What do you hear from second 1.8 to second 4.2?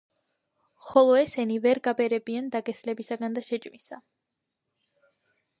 გაბერებიან დაგესლებისაგან და შეჭმისა.